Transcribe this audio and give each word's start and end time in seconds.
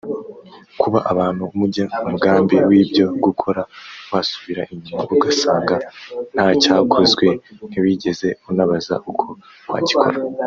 Kuba 0.81 0.99
abantu 1.11 1.43
mujya 1.59 1.85
umugambi 2.03 2.55
w’ibyo 2.69 3.05
gukora 3.25 3.61
wasubira 4.11 4.61
inyuma 4.73 5.01
ugasanga 5.13 5.75
ntacyakozwe 6.33 7.27
ntiwigeze 7.67 8.27
unabaza 8.49 8.95
uko 9.09 9.25
wagikora 9.71 10.17